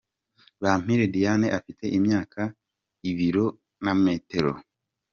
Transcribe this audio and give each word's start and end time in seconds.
Bampire 0.61 1.05
Diane 1.13 1.47
afite 1.57 1.85
imyaka, 1.97 2.41
ibiro 3.09 3.45
na 3.83 3.93
metero. 4.03 4.53